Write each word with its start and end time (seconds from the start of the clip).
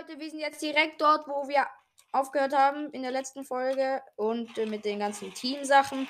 Leute, 0.00 0.18
wir 0.18 0.30
sind 0.30 0.40
jetzt 0.40 0.62
direkt 0.62 1.00
dort, 1.00 1.26
wo 1.28 1.46
wir 1.46 1.66
aufgehört 2.12 2.54
haben 2.54 2.90
in 2.92 3.02
der 3.02 3.10
letzten 3.10 3.44
Folge 3.44 4.00
und 4.16 4.56
äh, 4.56 4.64
mit 4.64 4.86
den 4.86 4.98
ganzen 4.98 5.34
Teamsachen 5.34 6.08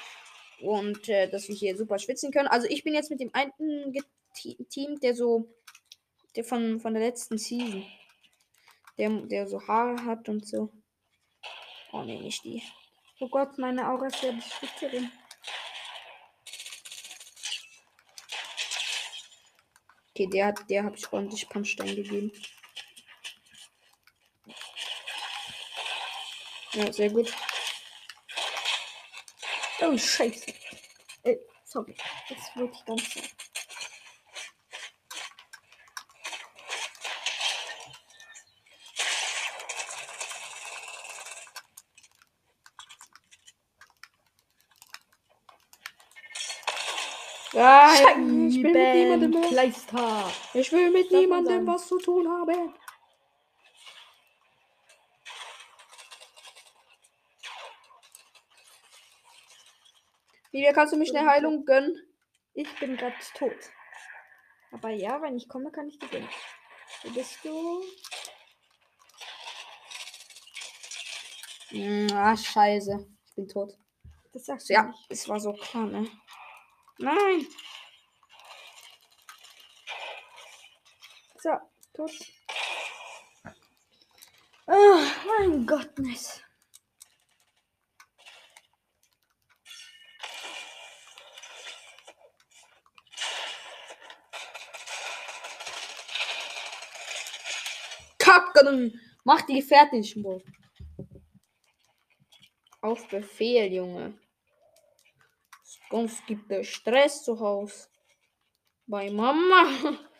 und 0.60 1.08
äh, 1.08 1.28
dass 1.28 1.48
wir 1.48 1.56
hier 1.56 1.76
super 1.76 1.98
schwitzen 1.98 2.30
können. 2.30 2.46
Also 2.46 2.68
ich 2.68 2.84
bin 2.84 2.94
jetzt 2.94 3.10
mit 3.10 3.18
dem 3.18 3.34
einen 3.34 3.52
Team, 4.68 5.00
der 5.00 5.14
so 5.14 5.52
der 6.36 6.44
von, 6.44 6.78
von 6.78 6.94
der 6.94 7.02
letzten 7.02 7.36
Season, 7.36 7.84
der, 8.96 9.10
der 9.22 9.48
so 9.48 9.60
Haare 9.66 10.04
hat 10.04 10.28
und 10.28 10.46
so. 10.46 10.70
Oh 11.92 12.02
nee, 12.02 12.20
nicht 12.20 12.44
die. 12.44 12.62
Oh 13.18 13.28
Gott, 13.28 13.58
meine 13.58 13.88
Aura 13.88 14.06
ist 14.06 14.22
ja 14.22 14.30
die 14.30 14.40
Schwitzerin. 14.40 15.10
Okay, 20.10 20.28
der 20.28 20.46
hat, 20.46 20.70
der 20.70 20.84
habe 20.84 20.96
ich 20.96 21.12
ordentlich 21.12 21.48
Pumpstein 21.48 21.96
gegeben. 21.96 22.30
Ja, 26.72 26.92
sehr 26.92 27.10
gut. 27.10 27.32
Oh, 29.80 29.96
scheiße. 29.96 30.52
Äh, 31.24 31.36
sorry. 31.64 31.96
Das 32.28 32.38
wollte 32.54 32.74
ich 32.74 32.84
ganz 32.84 33.14
sagen. 33.14 33.28
Ja, 47.52 47.92
ich 47.92 48.62
will 48.62 48.72
mit 48.72 48.94
niemandem 48.94 49.42
ich 50.54 50.72
will 50.72 50.90
mit 50.90 51.10
niemandem 51.10 51.66
was 51.66 51.88
zu 51.88 51.98
tun 51.98 52.28
haben. 52.28 52.74
Wie 60.52 60.64
kannst 60.72 60.92
du 60.92 60.96
mich 60.96 61.14
eine 61.16 61.28
Heilung 61.30 61.64
gönnen? 61.64 61.96
Ich 62.54 62.68
bin 62.78 62.96
gerade 62.96 63.14
tot. 63.34 63.54
Aber 64.72 64.90
ja, 64.90 65.20
wenn 65.22 65.36
ich 65.36 65.48
komme, 65.48 65.70
kann 65.70 65.88
ich 65.88 65.98
gewinnen. 65.98 66.28
Wo 67.02 67.10
bist 67.10 67.38
du? 67.44 67.82
Ah, 72.14 72.36
scheiße. 72.36 73.06
Ich 73.26 73.34
bin 73.34 73.48
tot. 73.48 73.78
Das 74.32 74.44
sagst 74.44 74.68
du 74.68 74.74
Ja, 74.74 74.82
nicht. 74.84 75.06
es 75.08 75.28
war 75.28 75.38
so 75.40 75.52
klar, 75.52 75.86
ne? 75.86 76.08
Nein. 76.98 77.46
So, 81.38 81.50
tot. 81.94 82.12
Oh, 84.66 85.02
mein 85.26 85.66
Gottness. 98.52 98.92
Kacken. 98.92 99.00
Mach 99.24 99.42
die 99.42 99.62
fertig, 99.62 100.16
Mo. 100.16 100.42
Auf 102.80 103.06
Befehl, 103.08 103.72
Junge. 103.72 104.18
Sonst 105.90 106.26
gibt 106.26 106.50
es 106.50 106.68
Stress 106.68 107.24
zu 107.24 107.38
Hause. 107.38 107.88
Bei 108.86 109.10
Mama. 109.10 109.98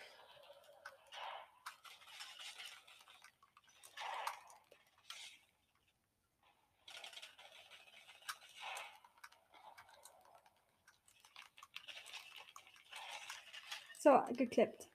So, 14.03 14.19
geklappt. 14.35 14.90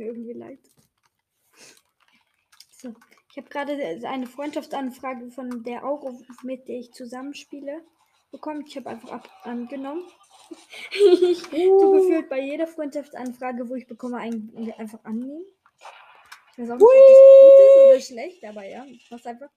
Mir 0.00 0.06
irgendwie 0.06 0.32
leid. 0.32 0.58
So, 2.70 2.94
ich 3.30 3.36
habe 3.36 3.48
gerade 3.48 3.72
eine 4.08 4.26
Freundschaftsanfrage 4.26 5.30
von 5.30 5.62
der 5.62 5.84
Auro, 5.84 6.20
mit 6.42 6.66
der 6.66 6.78
ich 6.78 6.92
zusammenspiele, 6.92 7.84
bekommen. 8.30 8.64
Ich 8.66 8.76
habe 8.76 8.90
einfach 8.90 9.10
ab 9.10 9.30
angenommen. 9.42 10.04
ich 10.90 11.42
tu 11.42 11.92
gefühlt 11.92 12.28
bei 12.28 12.40
jeder 12.40 12.66
Freundschaftsanfrage, 12.66 13.68
wo 13.68 13.74
ich 13.74 13.86
bekomme, 13.86 14.18
ein, 14.18 14.72
einfach 14.78 15.04
annehmen. 15.04 15.44
Ich 16.52 16.58
weiß 16.58 16.70
auch 16.70 16.76
nicht, 16.76 16.82
ob 16.82 16.90
das 16.90 17.20
gut 17.42 17.60
ist 17.62 17.86
oder 17.86 18.00
schlecht, 18.00 18.44
aber 18.44 18.64
ja, 18.64 18.84
ich 18.86 19.08
mach's 19.10 19.26
einfach. 19.26 19.50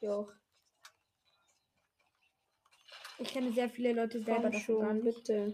Jo, 0.00 0.28
Ich 3.18 3.28
kenne 3.32 3.52
sehr 3.52 3.68
viele 3.68 3.92
Leute 3.92 4.22
selber 4.22 4.42
komm 4.42 4.52
davon 4.52 4.86
schon, 4.86 5.04
bitte. 5.04 5.52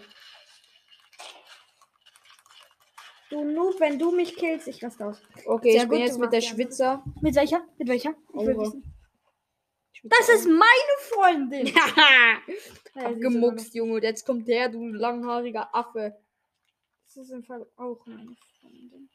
Du 3.31 3.43
Noob, 3.45 3.81
wenn 3.81 3.99
du 3.99 4.11
mich 4.13 4.37
killst, 4.37 4.69
ich 4.69 4.83
raste 4.85 5.07
aus. 5.07 5.21
Okay, 5.47 5.73
Sehr 5.73 5.83
ich 5.85 5.89
bin 5.89 6.01
jetzt 6.01 6.19
mit 6.19 6.33
der. 6.33 6.41
Schwitzer. 6.41 7.03
Mit 7.21 7.35
welcher? 7.35 7.65
Mit 7.79 7.89
welcher? 7.89 8.15
Ich 8.29 8.47
will 8.47 8.55
Aura. 8.55 8.63
wissen. 8.67 8.95
Das 10.05 10.29
ist 10.29 10.47
meine 10.47 10.95
Freundin. 11.11 11.67
Haha. 11.75 12.39
Ja, 12.97 13.07
Abgemuckst, 13.09 13.75
Junge. 13.75 13.95
Und 13.95 14.03
jetzt 14.05 14.25
kommt 14.25 14.47
der, 14.47 14.69
du 14.69 14.87
langhaariger 14.87 15.75
Affe. 15.75 16.17
Das 17.07 17.17
ist 17.17 17.31
im 17.31 17.43
Fall 17.43 17.67
auch 17.77 18.07
meine 18.07 18.37
Freundin. 18.61 19.09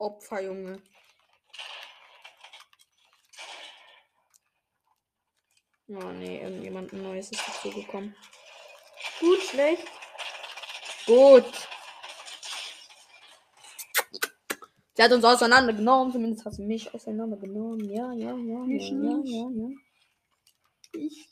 Opfer, 0.00 0.40
Junge. 0.40 0.82
Oh 5.88 6.12
nee, 6.12 6.40
irgendjemand 6.40 6.92
Neues 6.92 7.30
ist 7.32 7.46
dazugekommen. 7.46 8.14
Gut, 9.18 9.42
schlecht. 9.42 9.86
Gut. 11.04 11.68
Sie 14.94 15.02
hat 15.02 15.12
uns 15.12 15.24
auseinandergenommen, 15.24 16.12
zumindest 16.12 16.46
hat 16.46 16.54
sie 16.54 16.62
mich 16.62 16.94
auseinandergenommen. 16.94 17.80
Ja, 17.90 18.12
ja, 18.12 18.34
ja, 18.36 18.58
Mich 18.60 18.88
ja, 18.88 18.94
nicht. 18.94 19.32
ja, 19.32 19.48
ja. 19.50 19.68
Ich. 20.92 21.28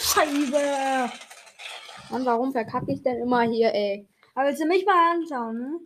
Scheibe. 0.00 1.27
Mann, 2.10 2.24
warum 2.24 2.52
verkacke 2.52 2.92
ich 2.92 3.02
denn 3.02 3.20
immer 3.22 3.42
hier, 3.42 3.72
ey? 3.74 4.08
Aber 4.34 4.48
willst 4.48 4.62
du 4.62 4.66
mich 4.66 4.84
mal 4.86 5.16
anschauen, 5.16 5.58
ne? 5.58 5.80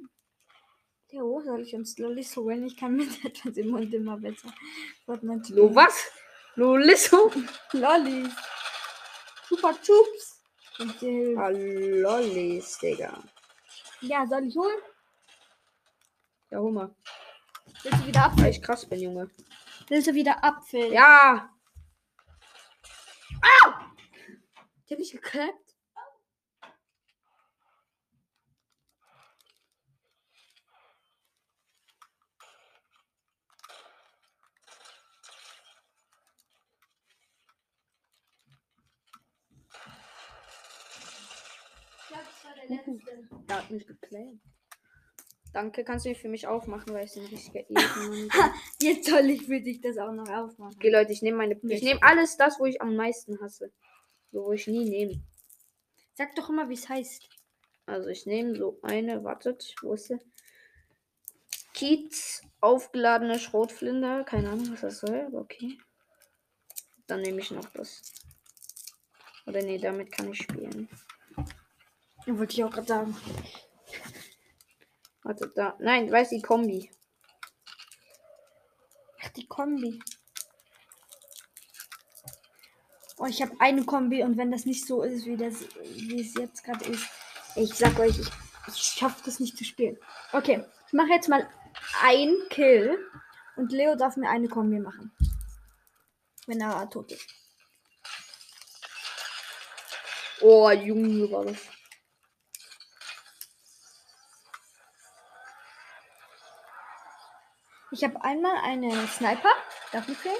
Ja, 1.10 1.22
wo 1.22 1.40
soll 1.40 1.60
ich 1.62 1.74
uns 1.74 1.98
Lollis 1.98 2.36
holen? 2.36 2.64
Ich 2.66 2.76
kann 2.76 2.96
mit 2.96 3.24
etwas 3.24 3.56
im 3.56 3.68
Mund 3.70 3.92
immer 3.92 4.16
besser. 4.16 4.52
Fortnite 5.04 5.52
Lo 5.54 5.74
was? 5.74 6.10
Lo 6.54 6.76
Lisso? 6.76 7.30
Lollis. 7.72 8.32
Super 9.48 9.74
Chups. 9.82 10.40
Ah, 11.36 11.48
Lollis, 11.48 12.78
Digga. 12.78 13.22
Ja, 14.00 14.26
soll 14.26 14.46
ich 14.46 14.56
holen? 14.56 14.80
Ja, 16.50 16.58
hol 16.58 16.72
mal. 16.72 16.94
Willst 17.82 18.00
du 18.00 18.06
wieder 18.06 18.20
Weil 18.20 18.30
Apfel? 18.30 18.46
ich 18.48 18.62
krass 18.62 18.86
bin, 18.88 19.00
Junge. 19.00 19.30
Willst 19.88 20.06
du 20.08 20.14
wieder 20.14 20.42
Apfel? 20.42 20.92
Ja! 20.92 21.50
Au! 23.42 23.70
Die 24.88 24.94
hab 24.94 25.00
ich 25.00 25.12
geklappt. 25.12 25.61
Der 43.48 43.58
hat 43.58 43.70
mich 43.70 43.86
geklappt. 43.86 44.38
Danke, 45.52 45.84
kannst 45.84 46.06
du 46.06 46.08
ihn 46.08 46.14
für 46.14 46.28
mich 46.28 46.46
aufmachen, 46.46 46.94
weil 46.94 47.04
ich 47.04 47.16
ein 47.16 47.26
richtiger 47.26 47.60
Ehrenmann 47.70 48.28
bin. 48.28 48.50
Jetzt 48.80 49.08
soll 49.08 49.28
ich 49.28 49.46
für 49.46 49.60
dich 49.60 49.80
das 49.80 49.98
auch 49.98 50.12
noch 50.12 50.28
aufmachen. 50.28 50.74
Okay, 50.76 50.90
Leute, 50.90 51.12
ich 51.12 51.20
nehme 51.20 51.36
meine. 51.36 51.60
Ich 51.68 51.82
nehme 51.82 52.02
alles 52.02 52.36
das, 52.38 52.58
wo 52.58 52.64
ich 52.64 52.80
am 52.80 52.96
meisten 52.96 53.38
hasse. 53.40 53.70
So, 54.30 54.46
wo 54.46 54.52
ich 54.52 54.66
nie 54.66 54.88
nehme. 54.88 55.22
Sag 56.14 56.34
doch 56.36 56.48
immer, 56.48 56.68
wie 56.70 56.74
es 56.74 56.88
heißt. 56.88 57.28
Also 57.84 58.08
ich 58.08 58.26
nehme 58.26 58.56
so 58.56 58.78
eine, 58.82 59.24
wartet, 59.24 59.74
wo 59.82 59.94
ist 59.94 60.06
sie? 60.06 60.18
Kiez, 61.74 62.42
aufgeladene 62.60 63.38
Schrotflinte. 63.38 64.24
Keine 64.26 64.50
Ahnung, 64.50 64.72
was 64.72 64.80
das 64.80 65.00
soll, 65.00 65.20
aber 65.20 65.40
okay. 65.40 65.78
Dann 67.06 67.20
nehme 67.20 67.40
ich 67.40 67.50
noch 67.50 67.68
das. 67.70 68.02
Oder 69.46 69.62
nee, 69.62 69.78
damit 69.78 70.12
kann 70.12 70.30
ich 70.30 70.42
spielen. 70.42 70.88
Ja, 72.26 72.38
wollte 72.38 72.52
ich 72.52 72.64
auch 72.64 72.70
gerade 72.70 72.86
sagen. 72.86 73.16
Warte, 75.22 75.52
da. 75.54 75.76
Nein, 75.80 76.06
du 76.06 76.12
weißt 76.12 76.32
die 76.32 76.42
Kombi. 76.42 76.90
Ach, 79.22 79.28
die 79.30 79.46
Kombi. 79.46 80.00
Oh, 83.18 83.26
ich 83.26 83.40
habe 83.40 83.52
eine 83.60 83.84
Kombi 83.84 84.22
und 84.22 84.36
wenn 84.36 84.50
das 84.50 84.64
nicht 84.64 84.86
so 84.86 85.02
ist, 85.02 85.26
wie, 85.26 85.36
das, 85.36 85.60
wie 85.84 86.20
es 86.20 86.34
jetzt 86.34 86.64
gerade 86.64 86.84
ist, 86.86 87.06
ich 87.54 87.72
sag 87.74 87.98
euch, 87.98 88.18
ich, 88.18 88.28
ich 88.66 88.74
schaffe 88.74 89.22
das 89.24 89.38
nicht 89.38 89.56
zu 89.56 89.64
spielen. 89.64 89.96
Okay, 90.32 90.64
ich 90.88 90.92
mache 90.92 91.10
jetzt 91.10 91.28
mal 91.28 91.48
ein 92.02 92.34
Kill 92.50 92.98
und 93.56 93.70
Leo 93.70 93.94
darf 93.94 94.16
mir 94.16 94.28
eine 94.28 94.48
Kombi 94.48 94.80
machen. 94.80 95.12
Wenn 96.46 96.60
er 96.60 96.88
tot 96.90 97.12
ist. 97.12 97.28
Oh, 100.40 100.68
Junge, 100.70 101.30
war 101.30 101.44
das. 101.44 101.58
Ich 107.92 108.02
habe 108.04 108.22
einmal 108.24 108.56
eine 108.62 109.06
Sniper. 109.08 109.50
Darf 109.92 110.08
ich 110.08 110.16
fehlen? 110.18 110.34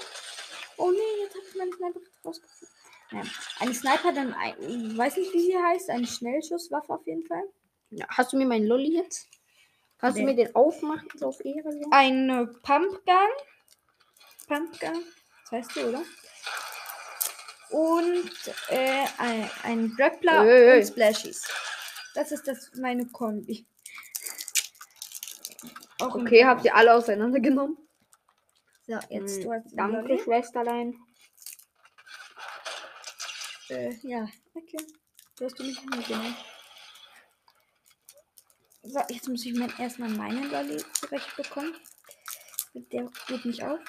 Oh 0.77 0.89
nee, 0.91 0.97
jetzt 1.23 1.35
habe 1.35 1.45
ich 1.47 1.55
meine 1.55 1.71
Sniper 1.73 1.99
rausgefunden. 2.25 2.75
Ja. 3.11 3.21
Eine 3.59 3.73
Sniper, 3.75 4.11
dann 4.11 4.33
ein, 4.33 4.55
ich 4.91 4.97
weiß 4.97 5.17
nicht, 5.17 5.33
wie 5.33 5.45
sie 5.45 5.57
heißt. 5.57 5.89
Eine 5.91 6.07
Schnellschusswaffe 6.07 6.93
auf 6.93 7.05
jeden 7.05 7.23
Fall. 7.27 7.43
Ja, 7.91 8.07
hast 8.09 8.33
du 8.33 8.37
mir 8.37 8.47
meinen 8.47 8.65
Lolli 8.65 8.97
jetzt? 8.97 9.27
Kannst 9.99 10.17
Nee. 10.17 10.23
du 10.25 10.31
mir 10.31 10.35
den 10.35 10.55
aufmachen, 10.55 11.07
so 11.15 11.27
auf 11.27 11.45
Ehre? 11.45 11.71
So? 11.71 11.89
Eine 11.91 12.47
Pumpgun. 12.47 13.29
Pumpgun. 14.47 15.03
Das 15.43 15.51
weißt 15.51 15.75
du, 15.75 15.89
oder? 15.89 16.03
Und 17.69 18.31
äh, 18.69 19.05
ein, 19.17 19.49
ein 19.63 19.95
Grappler 19.95 20.43
Ey, 20.45 20.49
ey, 20.49 20.69
ey. 20.71 20.79
und 20.81 20.87
Splashies. 20.87 21.47
Das 22.15 22.31
ist 22.31 22.47
das 22.47 22.71
meine 22.75 23.05
Kombi. 23.07 23.65
Auch 26.03 26.15
Okay, 26.15 26.45
habt 26.45 26.65
ihr 26.65 26.75
alle 26.75 26.93
auseinandergenommen? 26.93 27.77
So, 28.85 28.99
jetzt 29.09 29.37
Hm, 29.37 29.43
du 29.43 29.53
hast 29.53 29.73
Danke, 29.73 30.01
Lolli. 30.01 30.19
Schwesterlein. 30.23 30.95
Äh, 33.69 33.93
ja, 34.03 34.27
okay. 34.53 34.77
Du 35.37 35.45
hast 35.45 35.57
du 35.57 35.63
mich 35.63 35.81
mitgenommen. 35.85 36.35
So, 38.83 38.99
jetzt 39.09 39.29
muss 39.29 39.45
ich 39.45 39.53
mein, 39.57 39.73
erstmal 39.79 40.09
meinen 40.09 40.51
Lolli 40.51 40.83
zurechtbekommen. 40.93 41.73
Der 42.73 43.09
geht 43.27 43.45
nicht 43.45 43.63
auf. 43.63 43.79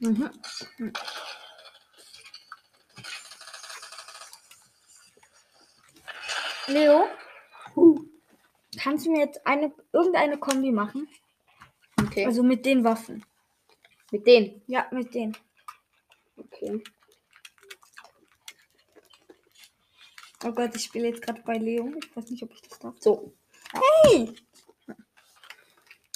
Mhm. 0.00 0.30
Leo, 6.68 7.08
kannst 8.78 9.06
du 9.06 9.10
mir 9.10 9.20
jetzt 9.20 9.46
eine 9.46 9.72
irgendeine 9.92 10.38
Kombi 10.38 10.70
machen? 10.72 11.08
Okay. 12.00 12.26
Also 12.26 12.42
mit 12.42 12.64
den 12.64 12.84
Waffen. 12.84 13.24
mit 14.10 14.26
denen. 14.26 14.62
Ja, 14.66 14.86
mit 14.90 15.14
denen. 15.14 15.36
Okay. 16.36 16.82
Oh 20.44 20.52
Gott, 20.52 20.74
ich 20.76 20.84
spiele 20.84 21.08
jetzt 21.08 21.22
gerade 21.22 21.42
bei 21.42 21.54
Leo. 21.54 21.92
Ich 21.98 22.16
weiß 22.16 22.30
nicht, 22.30 22.42
ob 22.44 22.52
ich 22.52 22.62
das 22.62 22.78
darf. 22.78 22.94
So. 23.00 23.34
Hey! 23.72 24.34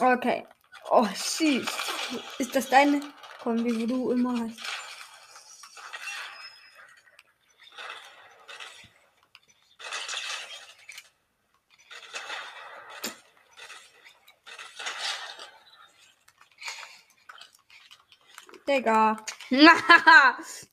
Okay. 0.00 0.46
Oh, 0.90 1.06
süß. 1.14 1.66
Ist 2.38 2.54
das 2.54 2.68
deine 2.68 3.00
Kombi, 3.40 3.80
wo 3.80 3.86
du 3.86 4.10
immer 4.12 4.38
hast? 4.38 4.60
Digga. 18.72 19.18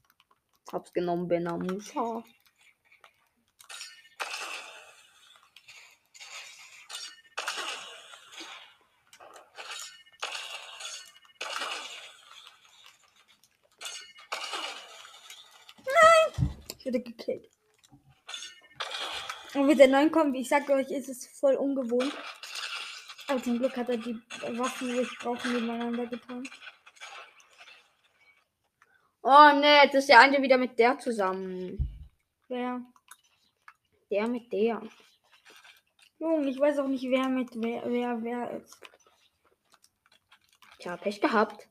Hab's 0.72 0.94
genommen, 0.94 1.28
Benamusha. 1.28 2.24
Ich 16.78 16.86
wurde 16.86 17.02
gekillt. 17.02 17.50
Und 19.56 19.66
mit 19.66 19.78
der 19.78 19.88
neuen 19.90 20.10
Kombi, 20.10 20.40
ich 20.40 20.48
sag 20.48 20.70
euch, 20.70 20.90
ist 20.90 21.10
es 21.10 21.28
voll 21.28 21.56
ungewohnt. 21.56 22.14
Aber 23.28 23.44
zum 23.44 23.60
Glück 23.60 23.76
hat 23.76 23.90
er 23.90 23.98
die 23.98 24.18
Waffen, 24.58 24.96
wo 24.96 25.02
ich 25.02 25.20
brauche, 25.20 25.50
nebeneinander 25.50 26.08
getan. 26.08 26.48
Oh 29.32 29.52
ne, 29.54 29.84
jetzt 29.84 29.94
ist 29.94 30.10
der 30.10 30.22
eine 30.22 30.42
wieder 30.42 30.58
mit 30.58 30.80
der 30.80 30.98
zusammen. 30.98 31.88
Wer? 32.48 32.82
Der 34.10 34.28
mit 34.28 34.52
der. 34.52 34.82
Junge, 36.18 36.50
ich 36.50 36.60
weiß 36.60 36.80
auch 36.80 36.88
nicht, 36.88 37.04
wer 37.12 37.30
mit 37.30 37.50
wer, 37.54 37.84
wer, 37.86 38.24
wer 38.24 38.50
ist. 38.60 38.76
Tja, 40.80 40.98
Pech 40.98 41.22
gehabt. 41.22 41.68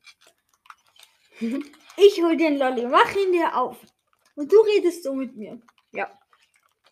Ich 1.97 2.23
hol 2.23 2.37
den 2.37 2.59
Lolli, 2.59 2.87
mach 2.87 3.13
ihn 3.17 3.33
dir 3.33 3.57
auf. 3.57 3.77
Und 4.37 4.53
du 4.53 4.61
redest 4.61 5.03
so 5.03 5.13
mit 5.13 5.35
mir. 5.35 5.61
Ja. 5.91 6.17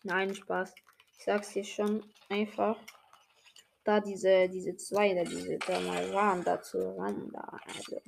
Nein, 0.03 0.35
Spaß. 0.35 0.75
Ich 1.17 1.23
sag's 1.23 1.53
dir 1.53 1.63
schon 1.63 2.03
einfach. 2.27 2.77
Da 3.85 4.01
diese, 4.01 4.49
diese 4.49 4.75
zwei, 4.75 5.13
da 5.13 5.23
diese 5.23 5.59
da 5.59 5.79
mal 5.79 6.11
waren, 6.11 6.43
dazu 6.43 6.77
ran 6.97 7.31
da. 7.31 7.57
Also. 7.73 8.01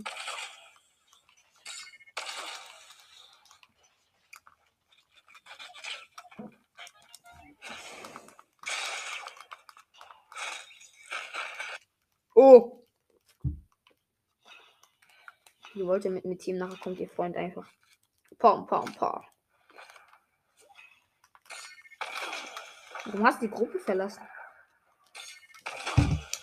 Oh! 12.41 12.87
Ihr 15.75 15.85
wollt 15.85 16.05
ja 16.05 16.09
mit 16.09 16.23
mit 16.23 16.39
Team, 16.39 16.57
nachher 16.57 16.77
kommt 16.77 16.97
ihr 16.97 17.09
Freund 17.09 17.35
einfach. 17.35 17.69
Pom, 18.37 18.65
pom, 18.65 18.85
pom. 18.95 19.25
Warum 23.03 23.25
hast 23.25 23.41
du 23.41 23.47
die 23.47 23.53
Gruppe 23.53 23.77
verlassen? 23.79 24.23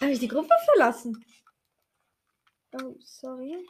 Habe 0.02 0.10
ich 0.10 0.18
die 0.18 0.28
Gruppe 0.28 0.54
verlassen? 0.66 1.24
Oh, 2.72 2.94
sorry. 2.98 3.66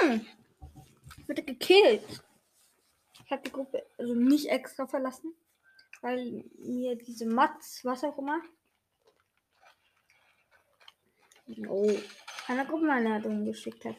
Mm. 0.00 0.20
Ich 1.18 1.28
wurde 1.28 1.42
gekillt. 1.42 2.22
Habe 3.32 3.44
die 3.44 3.50
Gruppe 3.52 3.86
also 3.96 4.14
nicht 4.14 4.50
extra 4.50 4.86
verlassen, 4.86 5.34
weil 6.02 6.44
mir 6.58 6.96
diese 6.96 7.24
Mats, 7.24 7.82
was 7.82 8.04
auch 8.04 8.18
immer, 8.18 8.42
Oh. 11.66 11.98
eine 12.48 12.66
Gruppeneinladung 12.66 13.46
geschickt 13.46 13.86
hat. 13.86 13.96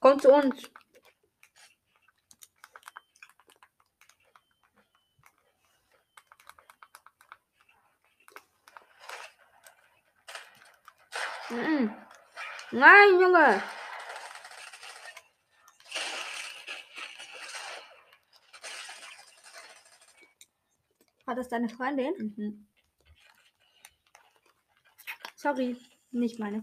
Komm 0.00 0.18
zu 0.18 0.32
uns. 0.32 0.70
Nein, 11.52 13.20
Junge. 13.20 13.62
War 21.26 21.34
das 21.34 21.48
deine 21.48 21.68
Freundin? 21.68 22.14
Mhm. 22.36 22.68
Sorry, 25.36 25.76
nicht 26.10 26.38
meine. 26.38 26.62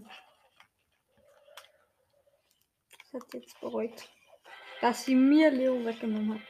Das 3.12 3.22
hat 3.22 3.34
jetzt 3.34 3.60
bereut, 3.60 4.08
dass 4.80 5.04
sie 5.04 5.14
mir 5.14 5.50
Leo 5.50 5.84
weggenommen 5.84 6.34
hat. 6.34 6.48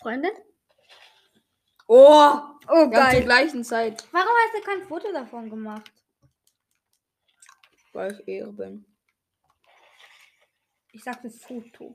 Freundin? 0.00 0.51
Oh, 1.94 2.40
Oh, 2.68 2.88
ganz 2.88 3.10
zur 3.12 3.20
geil. 3.20 3.24
gleichen 3.24 3.64
Zeit. 3.64 4.08
Warum 4.12 4.30
hast 4.30 4.54
du 4.56 4.62
kein 4.62 4.82
Foto 4.88 5.12
davon 5.12 5.50
gemacht? 5.50 5.92
Weil 7.92 8.12
ich 8.12 8.26
Ehre 8.26 8.50
bin. 8.50 8.86
Ich 10.92 11.04
sagte 11.04 11.28
Foto. 11.28 11.94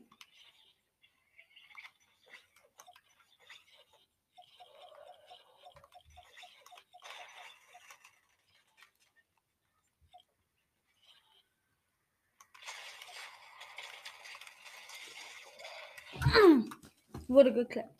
Wurde 17.27 17.51
geklappt. 17.51 17.96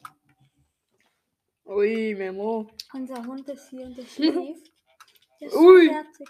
Ui, 1.77 2.15
Memo. 2.15 2.67
Unser 2.91 3.23
Hund 3.23 3.47
ist 3.49 3.69
hier 3.69 3.85
und 3.85 3.95
der 3.95 4.03
schläft. 4.03 4.71
Der 5.39 5.47
ist 5.47 5.55
Ui. 5.55 5.87
fertig. 5.87 6.27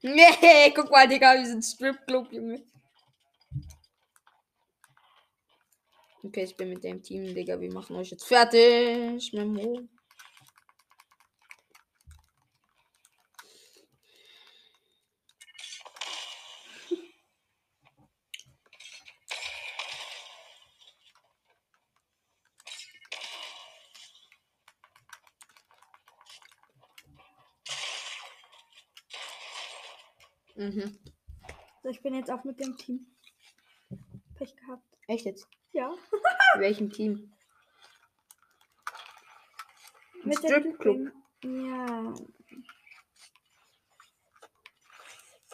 Nee, 0.00 0.72
guck 0.74 0.90
mal, 0.90 1.06
Digga, 1.06 1.34
wir 1.34 1.44
sind 1.44 1.62
Stripclub, 1.62 2.32
Junge. 2.32 2.64
Okay, 6.22 6.44
ich 6.44 6.56
bin 6.56 6.70
mit 6.70 6.82
dem 6.82 7.02
Team, 7.02 7.34
Digga. 7.34 7.60
Wir 7.60 7.70
machen 7.70 7.94
euch 7.94 8.10
jetzt 8.10 8.26
fertig. 8.26 9.34
Memo. 9.34 9.86
Mhm. 30.58 30.98
So, 31.84 31.88
ich 31.88 31.97
bin 32.08 32.16
jetzt 32.16 32.30
auch 32.30 32.42
mit 32.42 32.58
dem 32.58 32.74
Team. 32.74 33.06
Pech 34.34 34.56
gehabt. 34.56 34.82
Echt 35.08 35.26
jetzt? 35.26 35.46
Ja. 35.72 35.92
In 36.54 36.60
welchem 36.62 36.90
Team? 36.90 37.34
Mit 40.24 40.42
dem 40.42 40.48
Stripclub. 40.48 41.12
Team. 41.42 41.66
Ja. 41.66 42.14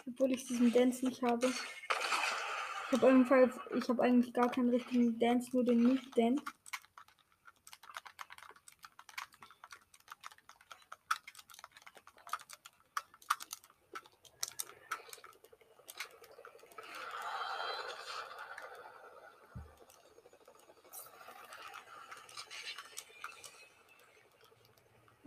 Obwohl 0.07 0.31
ich 0.31 0.47
diesen 0.47 0.73
Dance 0.73 1.05
nicht 1.05 1.23
habe. 1.23 1.49
Ich 1.49 2.93
habe 2.93 3.09
habe 3.89 4.03
eigentlich 4.05 4.33
gar 4.33 4.49
keinen 4.49 4.71
richtigen 4.71 5.19
Dance, 5.19 5.51
nur 5.53 5.65
den 5.65 5.83
Noob 5.83 5.99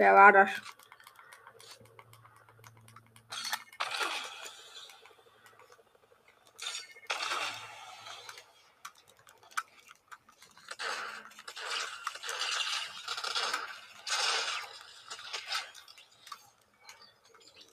Wer 0.08 0.16
war 0.16 0.32
das? 0.32 0.50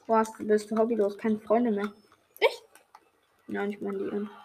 Was, 0.09 0.33
du 0.33 0.45
bist 0.45 0.73
hobbylos, 0.73 1.17
keine 1.17 1.39
Freunde 1.39 1.71
mehr. 1.71 1.93
Echt? 2.41 2.65
Nein, 3.47 3.71
ich 3.71 3.81
meine 3.81 3.99
die 3.99 4.44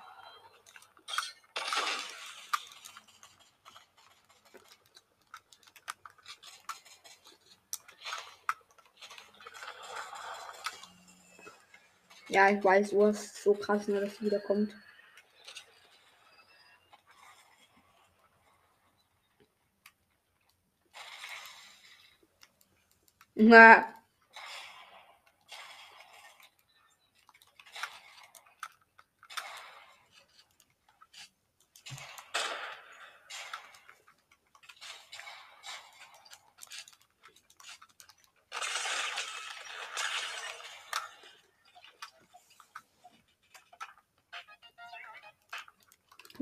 Ja, 12.39 12.49
ich 12.49 12.63
weiß, 12.63 12.91
du 12.91 13.03
ist 13.03 13.43
so 13.43 13.53
krass, 13.53 13.89
ne, 13.89 13.99
dass 13.99 14.15
sie 14.15 14.27
wiederkommt. 14.27 14.73
Na, 23.35 23.88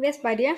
Wer 0.08 0.14
ist 0.14 0.24
bei 0.24 0.36
dir? 0.36 0.56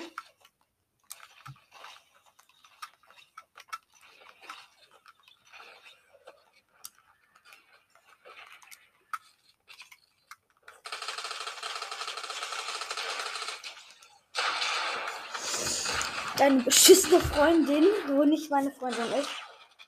Deine 16.38 16.62
beschissene 16.62 17.18
Freundin, 17.18 17.86
wo 18.06 18.22
nicht 18.22 18.52
meine 18.52 18.70
Freundin 18.70 19.02
ist, 19.14 19.30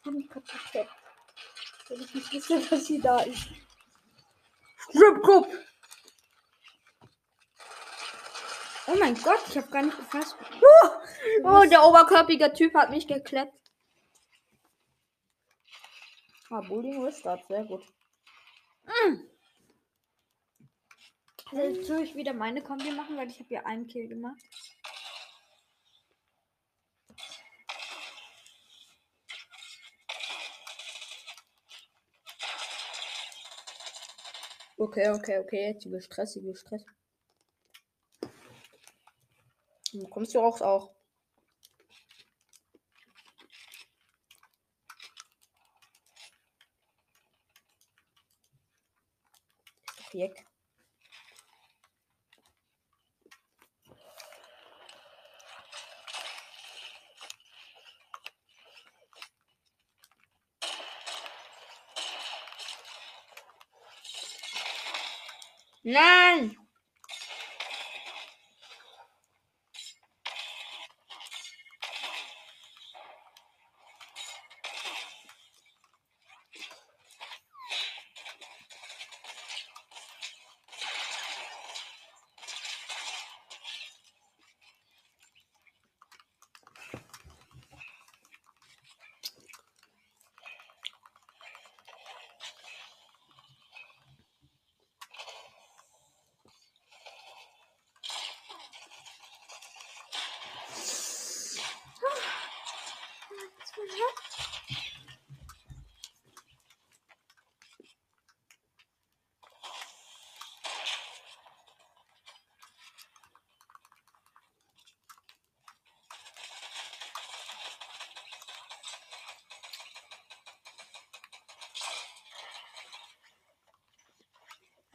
hat 0.05 0.13
mich 0.13 0.29
gecheckt. 0.29 0.91
Weil 1.89 2.01
ich 2.01 2.13
nicht 2.13 2.33
wusste, 2.33 2.59
dass 2.69 2.87
sie 2.87 3.01
da 3.01 3.21
ist. 3.21 3.47
Stripclub! 4.91 5.47
Oh 5.47 5.62
mein 9.03 9.15
Gott, 9.17 9.41
ich 9.49 9.57
habe 9.57 9.69
gar 9.69 9.83
nicht 9.83 9.99
gefasst. 9.99 10.37
Oh, 11.45 11.63
der 11.69 11.85
oberkörpige 11.85 12.53
Typ 12.53 12.75
hat 12.75 12.91
mich 12.91 13.07
gekleppt. 13.07 13.71
Ah, 16.51 16.61
Bullying 16.61 17.03
Restart, 17.05 17.45
sehr 17.47 17.65
gut. 17.65 17.83
Also 21.51 21.63
jetzt 21.63 21.87
soll 21.87 22.03
ich 22.03 22.15
wieder 22.15 22.33
meine 22.33 22.61
Kombi 22.61 22.91
machen, 22.91 23.17
weil 23.17 23.29
ich 23.29 23.39
habe 23.39 23.55
ja 23.55 23.65
einen 23.65 23.87
Kill 23.87 24.09
gemacht. 24.09 24.41
Okay, 34.77 35.11
okay, 35.11 35.39
okay. 35.39 35.73
Jetzt 35.73 35.87
übel 35.87 36.03
Stress, 36.03 36.37
übel 36.37 36.57
Stress. 36.57 36.85
Kommst 40.11 40.35
du 40.35 40.41
auch 40.41 40.61
auch. 40.63 40.91
Jeck. 50.13 50.45
Nein! 65.85 66.62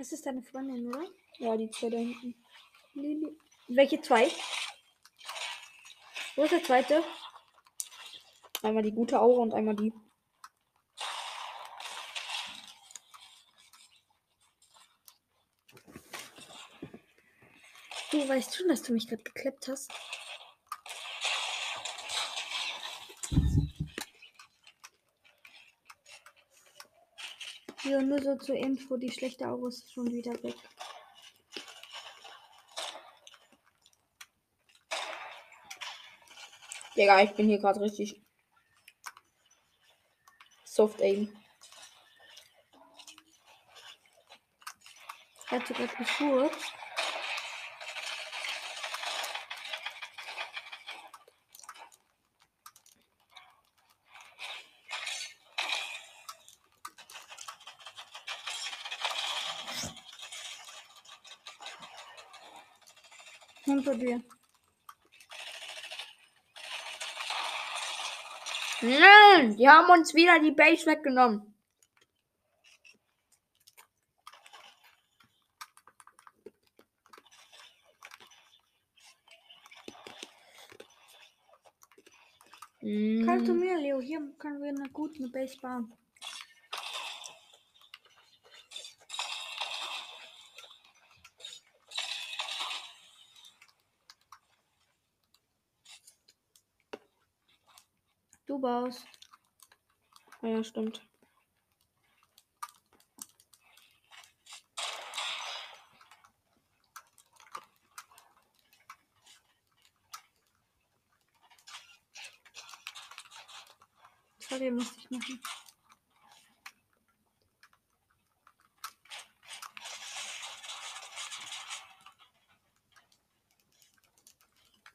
Das 0.07 0.13
ist 0.13 0.25
deine 0.25 0.41
Freundin, 0.41 0.87
oder? 0.87 1.05
Ja, 1.37 1.57
die 1.57 1.69
zwei 1.69 1.89
da 1.89 1.97
hinten. 1.97 2.33
Lili. 2.93 3.37
Welche 3.67 3.99
zwei? 3.99 4.31
Wo 6.37 6.43
ist 6.43 6.53
der 6.53 6.63
zweite? 6.63 7.03
Einmal 8.63 8.83
die 8.83 8.93
gute 8.93 9.19
Aura 9.19 9.41
und 9.41 9.53
einmal 9.53 9.75
die. 9.75 9.91
Du 18.11 18.29
weißt 18.29 18.55
schon, 18.55 18.69
dass 18.69 18.83
du 18.83 18.93
mich 18.93 19.09
gerade 19.09 19.23
geklappt 19.23 19.67
hast. 19.67 19.91
Ja, 27.88 28.01
nur 28.01 28.22
so 28.22 28.36
zur 28.36 28.56
Info, 28.56 28.98
die 28.98 29.10
schlechte 29.10 29.48
Aura 29.48 29.70
ist 29.70 29.94
schon 29.94 30.12
wieder 30.12 30.34
weg. 30.44 30.56
Digga, 36.98 37.22
ich 37.22 37.32
bin 37.32 37.48
hier 37.48 37.60
gerade 37.60 37.79
richtig. 37.79 38.22
Soft 40.65 41.01
Aim. 41.01 41.34
Er 45.50 45.60
hat 45.60 45.67
sogar 45.67 45.88
gefurzt. 45.88 46.76
Dir. 63.96 64.22
Nein, 68.82 69.58
die 69.58 69.67
haben 69.67 69.89
uns 69.89 70.13
wieder 70.13 70.39
die 70.39 70.51
Base 70.51 70.86
weggenommen. 70.86 71.53
Komm 82.79 83.44
zu 83.44 83.53
Mm, 83.53 83.60
mir, 83.60 83.77
Leo. 83.77 84.00
Hier 84.00 84.22
können 84.38 84.62
wir 84.62 84.70
eine 84.70 84.89
gute 84.89 85.27
Base 85.27 85.58
bauen. 85.60 85.91
Du 98.57 98.61
baust. 98.61 99.05
Ja, 100.41 100.63
stimmt. 100.63 101.07
Sorry, 114.39 114.71
musste 114.71 114.99
ich 115.01 115.10
machen. 115.12 115.39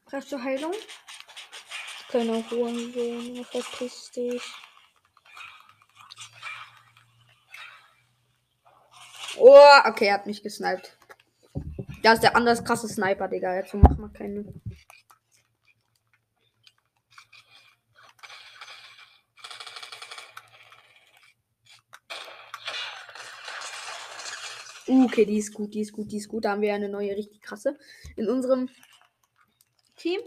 Brauchst 0.07 0.33
du 0.33 0.43
Heilung? 0.43 0.75
Kleiner 2.13 2.45
Hurensohn, 2.51 3.43
verpiss 3.43 4.11
dich. 4.11 4.43
Oh, 9.39 9.57
okay, 9.87 10.09
er 10.09 10.15
hat 10.15 10.27
mich 10.27 10.43
gesniped. 10.43 10.99
Das 12.03 12.17
ist 12.17 12.23
der 12.23 12.37
anders 12.37 12.63
krasse 12.63 12.87
Sniper, 12.87 13.29
Digga. 13.29 13.55
Jetzt 13.55 13.73
mach 13.73 13.97
mal 13.97 14.11
keine. 14.11 14.45
Okay, 24.87 25.25
die 25.25 25.39
ist 25.39 25.55
gut, 25.55 25.73
die 25.73 25.81
ist 25.81 25.95
gut, 25.95 26.13
die 26.13 26.19
ist 26.19 26.29
gut. 26.29 26.45
Da 26.45 26.51
haben 26.51 26.61
wir 26.61 26.75
eine 26.75 26.91
neue, 26.91 27.17
richtig 27.17 27.41
krasse. 27.41 27.79
In 28.17 28.29
unserem 28.29 28.69
Team. 29.97 30.21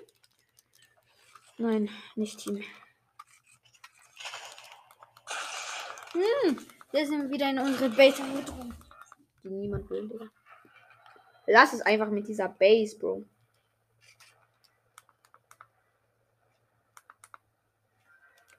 Nein, 1.58 1.90
nicht 2.16 2.40
Team. 2.40 2.62
Wir 6.92 7.06
sind 7.06 7.30
wieder 7.30 7.50
in 7.50 7.60
unsere 7.60 7.90
Base 7.90 8.24
angedrungen. 8.24 8.74
Die 9.44 9.50
niemand 9.50 9.90
will, 9.90 10.08
Digga. 10.08 10.30
Lass 11.48 11.74
es 11.74 11.82
einfach 11.82 12.10
mit 12.10 12.28
dieser 12.28 12.50
Base, 12.50 12.98
Bro. 12.98 13.26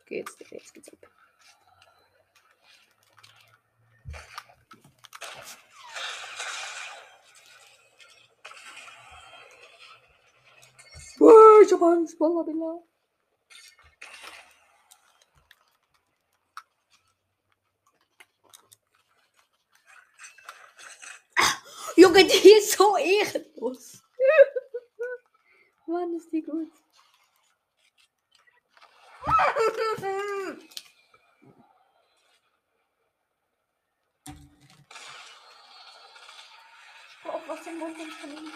Okay, 0.03 0.19
jetzt, 0.19 0.41
jetzt 0.51 0.75
geht's 0.75 0.93
ab. 0.93 1.16
Oh, 11.57 11.63
ich 11.63 11.73
hab 11.73 11.83
Angst, 11.83 12.19
Ballabilla. 12.19 12.83
Junge, 21.97 22.25
die 22.25 22.51
ist 22.51 22.77
so 22.77 22.97
ehrenlos. 22.97 24.03
Mann, 25.87 26.15
ist 26.17 26.31
die 26.31 26.43
gut. 26.43 26.71
Oh, 37.25 37.41
was 37.47 37.67
im 37.67 37.79
Mund 37.79 37.97
von 37.97 38.31
ihm. 38.31 38.53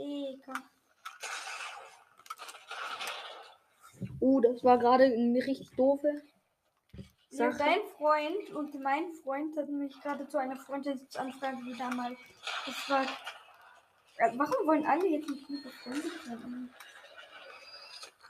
Digga. 0.00 0.54
Uh, 4.20 4.39
das 4.52 4.64
war 4.64 4.78
gerade 4.78 5.04
eine 5.04 5.38
richtig 5.46 5.70
doofe 5.76 6.22
Ja, 7.30 7.50
Sache. 7.52 7.58
dein 7.58 7.80
Freund 7.96 8.50
und 8.54 8.80
mein 8.82 9.12
Freund 9.22 9.56
hat 9.56 9.68
mich 9.68 9.98
gerade 10.02 10.26
zu 10.28 10.38
einer 10.38 10.56
Freundschaftsanfrage 10.56 11.58
wieder 11.64 11.90
mal 11.94 12.16
gefragt. 12.64 13.10
Äh, 14.16 14.32
Warum 14.36 14.66
wollen 14.66 14.86
alle 14.86 15.06
jetzt 15.06 15.28
mit 15.28 15.48
mir 15.48 15.62
befreundet 15.62 16.12
sein? 16.26 16.70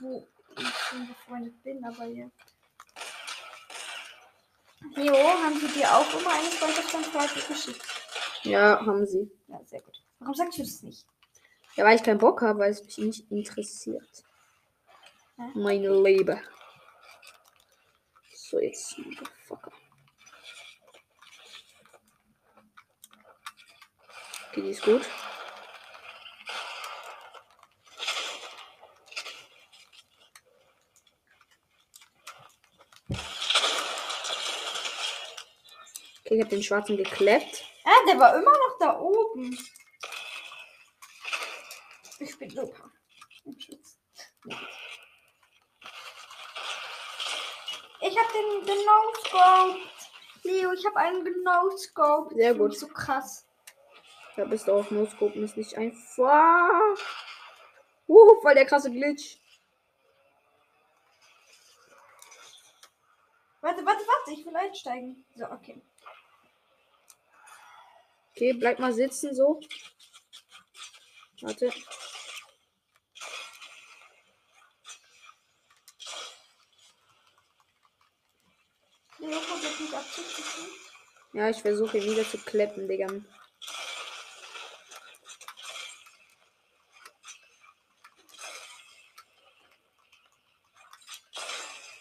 Wo 0.00 0.26
ich 0.56 0.68
schon 0.68 1.06
befreundet 1.08 1.62
bin, 1.62 1.84
aber 1.84 2.04
ja. 2.06 2.26
Leo, 4.96 5.14
haben 5.14 5.58
sie 5.60 5.68
dir 5.68 5.88
auch 5.94 6.20
immer 6.20 6.30
eine 6.32 6.48
Freundschaftsanfrage 6.48 7.40
geschickt? 7.48 7.82
Ja, 8.42 8.80
haben 8.84 9.06
sie. 9.06 9.30
Ja, 9.48 9.60
sehr 9.64 9.80
gut. 9.82 10.02
Warum 10.18 10.34
sagst 10.34 10.58
du 10.58 10.62
das 10.62 10.82
nicht? 10.82 11.06
Ja, 11.76 11.84
weil 11.84 11.96
ich 11.96 12.02
keinen 12.02 12.18
Bock 12.18 12.40
habe, 12.42 12.60
weil 12.60 12.70
es 12.70 12.82
mich 12.84 12.98
nicht 12.98 13.30
interessiert. 13.30 14.24
Meine 15.54 15.88
Liebe. 16.02 16.42
So, 18.34 18.60
jetzt, 18.60 18.98
Motherfucker. 18.98 19.72
Okay, 24.50 24.62
die 24.62 24.70
ist 24.70 24.82
gut. 24.82 25.08
Okay, 36.20 36.34
ich 36.34 36.40
habe 36.40 36.50
den 36.50 36.62
schwarzen 36.62 36.98
gekleppt. 36.98 37.64
Ah, 37.84 38.04
der 38.06 38.18
war 38.18 38.34
immer 38.34 38.50
noch 38.50 38.78
da 38.78 38.98
oben. 38.98 39.58
Ich 42.18 42.38
bin 42.38 42.50
super. 42.50 42.92
Ich 48.02 48.18
habe 48.18 48.32
den 48.32 48.66
genau 48.66 49.76
Leo, 50.42 50.72
ich 50.72 50.86
habe 50.86 50.96
einen 50.96 51.24
genau 51.24 51.68
Sehr 52.34 52.54
gut. 52.54 52.76
So 52.76 52.88
krass. 52.88 53.46
Da 54.36 54.44
bist 54.44 54.68
du 54.68 54.72
auf 54.72 54.90
No-Scopen 54.90 55.44
ist 55.44 55.56
nicht 55.56 55.76
einfach. 55.76 56.96
Uh, 58.06 58.40
voll 58.40 58.54
der 58.54 58.64
krasse 58.64 58.90
Glitch. 58.90 59.36
Warte, 63.60 63.84
warte, 63.84 64.04
warte, 64.06 64.32
ich 64.32 64.46
will 64.46 64.56
einsteigen. 64.56 65.24
So, 65.36 65.44
okay. 65.44 65.82
Okay, 68.30 68.54
bleib 68.54 68.78
mal 68.78 68.94
sitzen 68.94 69.34
so. 69.34 69.60
Warte. 71.42 71.70
Der 79.20 79.28
Joko 79.28 79.62
wird 79.62 79.80
nicht 79.80 79.94
abzuziehen. 79.94 80.70
Ja, 81.32 81.48
ich 81.48 81.62
versuche 81.62 81.98
ihn 81.98 82.10
wieder 82.10 82.24
zu 82.24 82.38
kleppen, 82.38 82.88
Digga. 82.88 83.06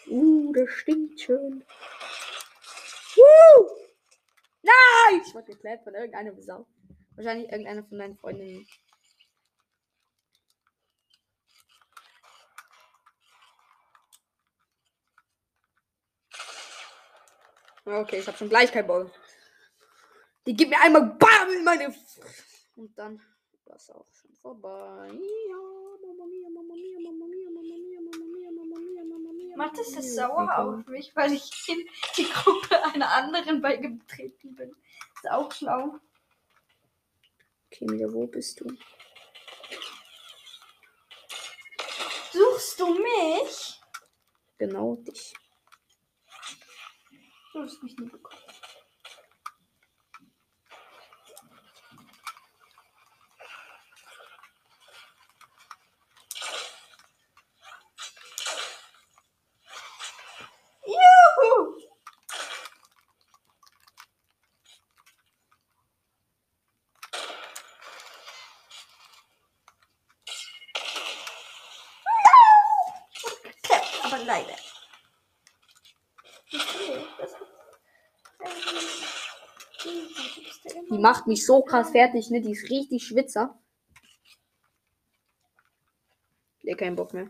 Uh, 0.07 0.51
das 0.53 0.69
stinkt 0.71 1.21
schön. 1.21 1.63
Uh! 3.15 3.69
Nein! 4.63 5.21
Ich 5.23 5.35
wurde 5.35 5.51
geklärt 5.51 5.83
von 5.83 5.93
irgendeiner 5.93 6.33
Sau. 6.41 6.65
Wahrscheinlich 7.15 7.51
irgendeiner 7.51 7.83
von 7.83 7.99
deinen 7.99 8.17
Freundinnen. 8.17 8.65
Okay, 17.89 18.19
ich 18.19 18.27
habe 18.27 18.37
schon 18.37 18.49
gleich 18.49 18.71
keinen 18.71 18.85
Bock. 18.85 19.11
Die 20.45 20.55
gibt 20.55 20.69
mir 20.69 20.79
einmal 20.79 21.05
BAM 21.17 21.49
in 21.57 21.63
meine. 21.63 21.95
Und 22.75 22.97
dann 22.97 23.19
war 23.65 23.75
es 23.75 23.89
auch 23.89 24.05
schon 24.13 24.31
vorbei. 24.35 25.07
Ja, 25.07 25.57
Mama 26.05 26.25
mia, 26.25 26.49
Mama 26.49 26.75
mia, 26.75 26.99
Mama 26.99 27.25
mia, 27.25 27.49
Mama 27.49 27.75
mia, 27.75 27.99
Mama 27.99 28.25
mia, 28.25 28.51
Mama 28.51 28.79
mia, 28.79 29.03
Mama 29.03 29.31
mia. 29.33 29.57
Macht 29.57 29.79
es 29.79 29.91
das 29.93 30.15
Mama 30.15 30.45
sauer 30.45 30.57
auf 30.59 30.87
mich, 30.87 31.15
weil 31.15 31.33
ich 31.33 31.51
in 31.67 31.83
die 32.15 32.29
Gruppe 32.29 32.83
einer 32.93 33.09
anderen 33.09 33.59
beigetreten 33.59 34.55
bin. 34.55 34.75
Ist 35.15 35.31
auch 35.31 35.51
schlau. 35.51 35.99
Okay, 37.71 37.85
Mia, 37.85 38.11
wo 38.13 38.27
bist 38.27 38.59
du? 38.59 38.67
Suchst 42.31 42.79
du 42.79 42.93
mich? 42.93 43.81
Genau 44.59 44.95
dich. 44.95 45.33
Du 47.59 47.65
hast 47.65 47.83
mich 47.83 47.97
nie 47.97 48.05
bekommen. 48.07 48.39
Juhu! 60.85 61.79
Geklappt, 73.43 73.99
aber 74.05 74.17
leider. 74.19 74.55
Okay, 76.53 77.05
das 77.19 77.33
hat- 77.33 77.49
Die 80.99 81.03
macht 81.03 81.27
mich 81.27 81.45
so 81.45 81.61
krass 81.61 81.91
fertig, 81.91 82.29
ne? 82.29 82.41
Die 82.41 82.51
ist 82.51 82.69
richtig 82.69 83.07
Schwitzer. 83.07 83.57
Nee, 86.61 86.75
keinen 86.75 86.97
Bock 86.97 87.13
mehr. 87.13 87.29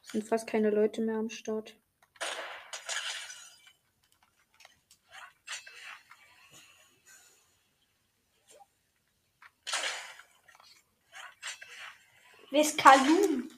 Sind 0.00 0.26
fast 0.26 0.46
keine 0.46 0.70
Leute 0.70 1.02
mehr 1.02 1.18
am 1.18 1.28
Start. 1.28 1.76
Kalum? 12.76 13.48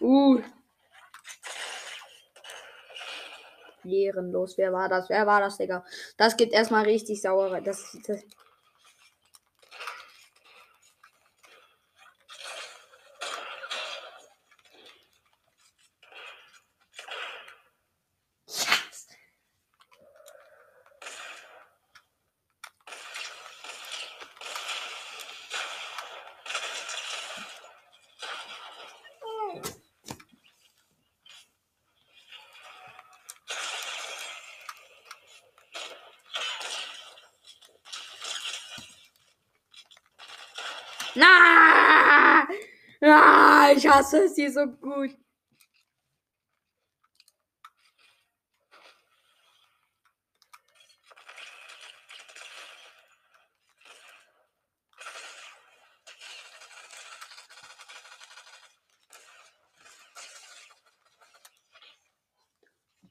Uh. 0.00 0.40
Ehrenlos. 3.84 4.56
Wer 4.56 4.72
war 4.72 4.88
das? 4.88 5.08
Wer 5.08 5.26
war 5.26 5.40
das, 5.40 5.58
Digga? 5.58 5.84
Das 6.16 6.36
gibt 6.36 6.52
erstmal 6.52 6.84
richtig 6.84 7.20
saure. 7.20 7.60
Das, 7.62 7.98
das. 8.06 8.22
Na! 41.14 42.46
Ah, 43.02 43.72
ich 43.74 43.86
hasse 43.88 44.24
es 44.24 44.34
hier 44.34 44.52
so 44.52 44.66
gut. 44.66 45.16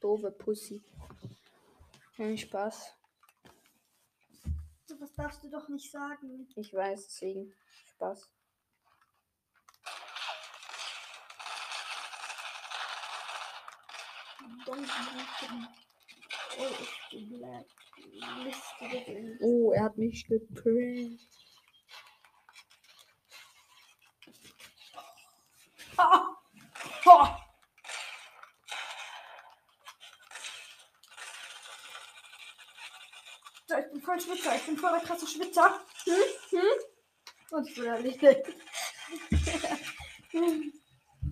Doofe 0.00 0.30
Pussy. 0.30 0.82
Kein 2.16 2.38
Spaß. 2.38 2.96
Sowas 4.86 5.12
darfst 5.14 5.42
du 5.42 5.50
doch 5.50 5.68
nicht 5.68 5.90
sagen. 5.90 6.48
Ich 6.56 6.72
weiß, 6.72 7.06
deswegen 7.06 7.52
Spaß. 8.00 8.30
Oh, 19.42 19.72
er 19.72 19.84
hat 19.84 19.98
mich 19.98 20.26
geprankt. 20.26 21.20
Ich 33.68 33.92
bin 33.92 34.02
voll 34.02 34.20
Schwitzer. 34.20 34.56
Ich 34.56 34.66
bin 34.66 34.76
voll 34.78 34.90
der 34.90 35.00
krasse 35.00 35.26
Schwitzer. 35.26 35.80
Hm? 36.04 36.14
Hm? 36.50 36.99
Und. 37.50 37.68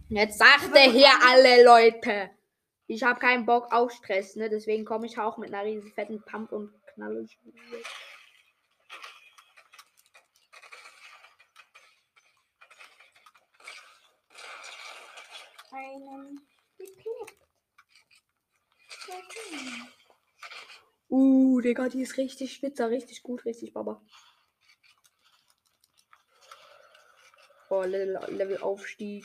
Jetzt 0.08 0.38
sagt 0.38 0.74
er 0.74 0.90
hier 0.90 1.10
alle 1.26 1.64
Leute. 1.64 2.30
Ich 2.86 3.02
habe 3.02 3.20
keinen 3.20 3.46
Bock 3.46 3.72
auf 3.72 3.92
Stress, 3.92 4.34
ne? 4.36 4.48
Deswegen 4.48 4.84
komme 4.84 5.06
ich 5.06 5.18
auch 5.18 5.36
mit 5.38 5.52
einer 5.52 5.64
riesen 5.64 5.92
fetten 5.92 6.22
Pump 6.22 6.52
und 6.52 6.72
knalle. 6.94 7.26
Einen. 15.70 16.40
Okay. 19.06 19.88
Uh, 21.10 21.60
Digga, 21.60 21.88
die 21.88 22.02
ist 22.02 22.16
richtig 22.16 22.54
spitzer, 22.54 22.90
richtig 22.90 23.22
gut, 23.22 23.44
richtig 23.44 23.72
baba. 23.72 24.02
Oh, 27.70 27.82
Level, 27.82 28.18
Level 28.28 28.58
Aufstieg. 28.62 29.24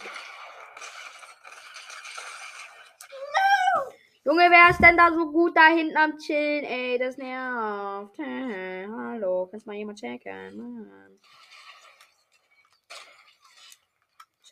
Junge, 4.25 4.49
wer 4.49 4.69
ist 4.69 4.81
denn 4.81 4.95
da 4.95 5.11
so 5.11 5.31
gut 5.31 5.55
da 5.55 5.67
hinten 5.67 5.97
am 5.97 6.17
Chillen? 6.17 6.63
Ey, 6.63 6.97
das 6.97 7.17
nervt. 7.17 8.17
Hallo, 8.19 9.47
kannst 9.51 9.67
mal 9.67 9.75
jemand 9.75 9.99
checken? 9.99 10.57
Mann. 10.57 11.19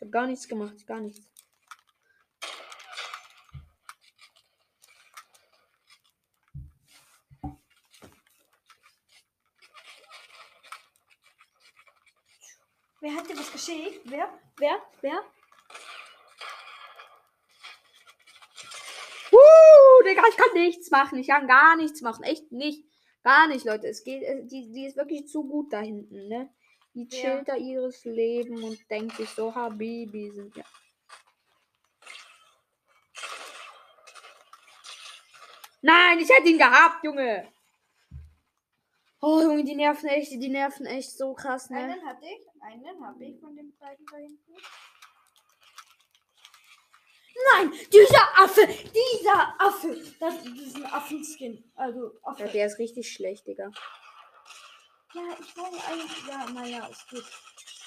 habe 0.02 0.10
gar 0.10 0.26
nichts 0.26 0.48
gemacht, 0.48 0.86
gar 0.86 1.00
nichts. 1.00 1.31
Geschickt? 13.64 14.00
Wer? 14.06 14.28
Wer? 14.58 14.82
Wer? 15.02 15.22
Uh, 19.30 20.04
Digga, 20.04 20.22
ich 20.28 20.36
kann 20.36 20.52
nichts 20.54 20.90
machen. 20.90 21.18
Ich 21.18 21.28
kann 21.28 21.46
gar 21.46 21.76
nichts 21.76 22.00
machen. 22.02 22.24
Echt 22.24 22.50
nicht. 22.50 22.84
Gar 23.22 23.46
nicht, 23.46 23.64
Leute. 23.64 23.86
Es 23.86 24.02
geht, 24.02 24.22
äh, 24.24 24.44
die, 24.44 24.72
die 24.72 24.86
ist 24.86 24.96
wirklich 24.96 25.28
zu 25.28 25.44
gut 25.46 25.72
da 25.72 25.80
hinten, 25.80 26.26
ne? 26.26 26.52
Die 26.94 27.04
Ja. 27.04 27.08
chillt 27.08 27.48
da 27.48 27.54
ihres 27.54 28.04
Leben 28.04 28.64
und 28.64 28.78
denkt 28.90 29.16
sich 29.16 29.30
so, 29.30 29.54
Habibi 29.54 30.30
sind 30.32 30.56
ja. 30.56 30.64
Nein, 35.82 36.18
ich 36.18 36.28
hätte 36.28 36.48
ihn 36.48 36.58
gehabt, 36.58 37.04
Junge. 37.04 37.52
Oh, 39.24 39.40
Junge, 39.40 39.62
die 39.62 39.76
nerven 39.76 40.08
echt, 40.08 40.32
die 40.32 40.48
nerven 40.48 40.84
echt 40.84 41.16
so 41.16 41.32
krass, 41.32 41.70
ne? 41.70 41.78
Einen 41.78 42.04
hatte 42.04 42.26
ich. 42.26 42.44
Einen 42.60 43.06
habe 43.06 43.24
ich 43.24 43.38
von 43.38 43.54
den 43.54 43.72
beiden 43.78 44.04
da 44.10 44.16
hinten. 44.16 44.52
Nein, 47.54 47.72
dieser 47.92 48.40
Affe, 48.40 48.66
dieser 48.66 49.60
Affe. 49.60 49.94
Das, 50.18 50.42
das 50.42 50.44
ist 50.44 50.74
ein 50.76 50.86
Affenskin. 50.86 51.70
Also 51.76 52.18
Affe. 52.24 52.42
Ja, 52.42 52.48
der 52.48 52.66
ist 52.66 52.80
richtig 52.80 53.12
schlecht, 53.12 53.46
Digga. 53.46 53.70
Ja, 55.14 55.22
ich 55.38 55.56
wollte 55.56 55.84
eigentlich. 55.86 56.26
Ja, 56.26 56.50
naja, 56.50 56.88
es 56.90 57.06
geht. 57.06 57.24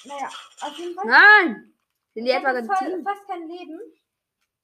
Naja, 0.04 0.30
auf 0.62 0.78
jeden 0.78 0.94
Fall. 0.94 1.06
Nein! 1.06 1.74
Sind 2.14 2.24
die 2.24 2.30
ich 2.30 2.36
etwa 2.36 2.78
Team? 2.78 3.04
fast 3.04 3.26
kein 3.26 3.46
Leben. 3.46 3.78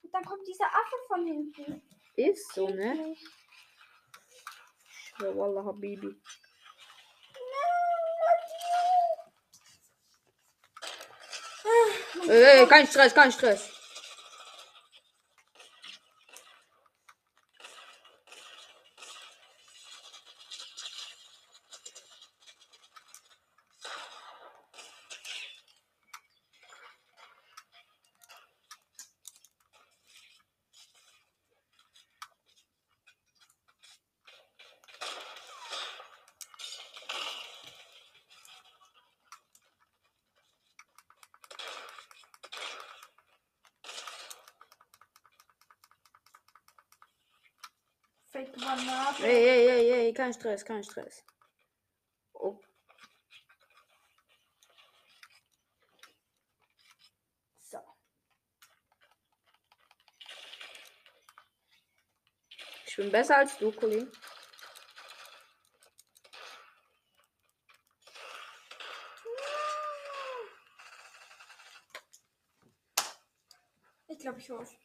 Und 0.01 0.13
dann 0.13 0.25
kommt 0.25 0.47
dieser 0.47 0.65
Affe 0.65 0.95
von 1.07 1.23
hinten. 1.27 1.83
Ist 2.15 2.51
so, 2.53 2.67
ne? 2.67 3.15
Ja, 5.19 5.35
Wallah, 5.37 5.65
Habibi. 5.65 6.19
Ey, 12.27 12.65
kein 12.67 12.87
Stress, 12.87 13.13
kein 13.13 13.31
Stress. 13.31 13.72
Fake 48.43 48.57
Granate. 48.57 49.23
Ey, 49.23 49.47
ey, 49.47 49.69
ey, 49.69 49.91
ey, 49.91 50.13
kein 50.13 50.33
Stress, 50.33 50.65
kein 50.65 50.83
Stress. 50.83 51.23
Oh. 52.33 52.59
So. 57.59 57.77
Ich 62.85 62.95
bin 62.97 63.11
besser 63.11 63.37
als 63.37 63.57
du, 63.57 63.71
Kollege. 63.71 64.11
Ich 74.07 74.19
glaube, 74.19 74.39
ich 74.39 74.49
hoffe. 74.49 74.75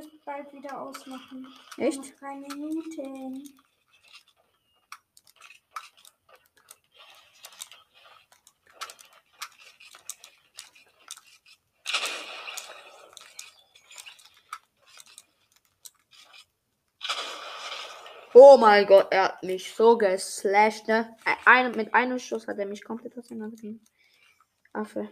Musst 0.00 0.24
bald 0.24 0.50
wieder 0.54 0.80
ausmachen. 0.80 1.46
Echt? 1.76 1.98
Noch 1.98 2.18
drei 2.18 2.36
Minuten. 2.36 3.42
Oh 18.32 18.56
mein 18.56 18.86
Gott, 18.86 19.08
er 19.10 19.24
hat 19.24 19.42
mich 19.42 19.74
so 19.74 19.98
geslasht, 19.98 20.88
ne? 20.88 21.14
Ein, 21.44 21.72
mit 21.72 21.92
einem 21.92 22.18
Schuss 22.18 22.46
hat 22.48 22.58
er 22.58 22.64
mich 22.64 22.82
komplett 22.82 23.18
auseinandergenommen. 23.18 23.84
Affe. 24.72 25.10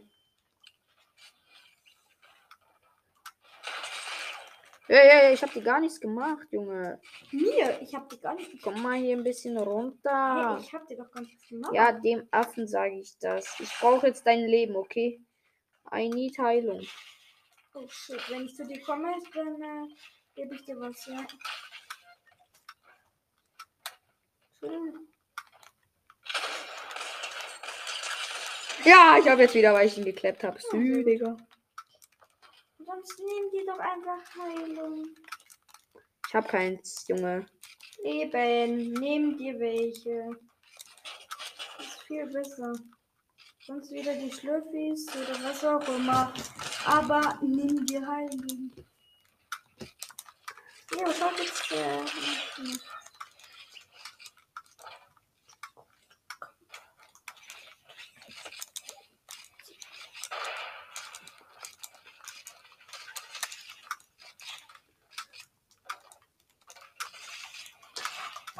Ey, 4.90 4.96
ey, 4.96 5.20
ey, 5.28 5.34
ich 5.34 5.42
hab 5.42 5.52
dir 5.52 5.62
gar 5.62 5.80
nichts 5.80 6.00
gemacht, 6.00 6.46
Junge. 6.50 6.98
Mir? 7.30 7.78
Ich 7.82 7.94
habe 7.94 8.08
dir 8.08 8.18
gar 8.20 8.34
nicht 8.34 8.62
Komm 8.62 8.82
mal 8.82 8.96
hier 8.96 9.16
ein 9.18 9.22
bisschen 9.22 9.56
Hey, 9.58 9.66
runter. 9.66 10.58
ich 10.62 10.72
habe 10.72 10.86
dir 10.86 10.96
doch 10.96 11.10
gar 11.10 11.20
nichts 11.20 11.46
gemacht. 11.46 11.74
Ja, 11.74 11.92
dem 11.92 12.26
Affen 12.30 12.66
sage 12.66 12.98
ich 12.98 13.18
das. 13.18 13.60
Ich 13.60 13.70
brauche 13.80 14.06
jetzt 14.06 14.26
dein 14.26 14.46
Leben, 14.46 14.76
okay? 14.76 15.20
I 15.92 16.08
need 16.08 16.38
Heilung. 16.38 16.80
Oh 17.74 17.86
shit, 17.88 18.18
wenn 18.30 18.46
ich 18.46 18.54
zu 18.56 18.66
dir 18.66 18.80
komme, 18.80 19.12
dann 19.34 19.60
äh, 19.60 19.94
gebe 20.34 20.54
ich 20.54 20.64
dir 20.64 20.80
was, 20.80 21.04
ja. 21.06 21.26
Ja, 28.84 29.16
ich 29.20 29.28
habe 29.28 29.42
jetzt 29.42 29.54
wieder, 29.54 29.74
weil 29.74 29.86
ich 29.86 29.98
ihn 29.98 30.04
gekleppt 30.04 30.44
habe. 30.44 30.58
Sü, 30.60 31.04
Digga. 31.04 31.36
Sonst 32.88 33.18
nehmen 33.18 33.50
die 33.52 33.66
doch 33.66 33.78
einfach 33.78 34.34
Heilung. 34.34 35.14
Ich 36.26 36.34
habe 36.34 36.48
keins, 36.48 37.06
Junge. 37.06 37.44
Eben, 38.02 38.94
nehm 38.94 39.36
dir 39.36 39.60
welche. 39.60 40.30
Das 41.76 41.86
ist 41.86 42.02
viel 42.04 42.24
besser. 42.28 42.72
Sonst 43.60 43.90
wieder 43.90 44.14
die 44.14 44.32
Schlüffis 44.32 45.06
oder 45.14 45.44
was 45.44 45.62
auch 45.66 45.86
immer. 45.86 46.32
Aber 46.86 47.38
nimm 47.42 47.84
dir 47.84 48.06
Heilung. 48.06 48.72
Ja, 50.96 51.06
was 51.06 51.20
hat 51.20 51.38
jetzt 51.38 51.70
äh, 51.72 52.78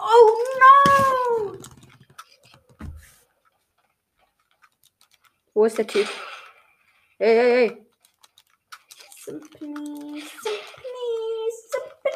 Oh 0.01 0.35
no! 0.61 1.59
Wo 5.59 5.65
ist 5.65 5.77
der 5.77 5.89
Typ? 5.89 6.07
Hey, 7.19 7.35
hey, 7.35 7.51
hey. 7.51 7.87
Simply, 9.25 9.75
simply, 10.45 11.03
simply. 11.73 12.13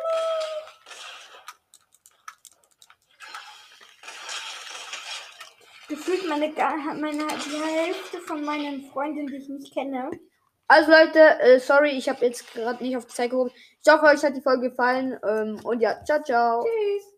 Gefühlt 5.89 6.29
meine, 6.29 6.53
meine, 7.01 7.27
die 7.27 7.61
Hälfte 7.61 8.21
von 8.21 8.45
meinen 8.45 8.89
Freunden, 8.93 9.27
die 9.27 9.39
ich 9.39 9.49
nicht 9.49 9.75
kenne. 9.75 10.09
Also 10.69 10.93
Leute, 10.93 11.19
äh, 11.41 11.59
sorry, 11.59 11.99
ich 11.99 12.09
habe 12.09 12.25
jetzt 12.25 12.55
gerade 12.55 12.81
nicht 12.81 12.97
auf 12.97 13.07
die 13.07 13.13
Zeit 13.13 13.31
geguckt. 13.31 13.57
Ich 13.85 13.93
hoffe, 13.93 14.05
euch 14.07 14.23
hat 14.23 14.37
die 14.37 14.41
Folge 14.41 14.71
gefallen. 14.71 15.19
Ähm, 15.29 15.59
und 15.65 15.81
ja, 15.81 16.01
ciao, 16.05 16.23
ciao. 16.23 16.63
Tschüss. 16.63 17.12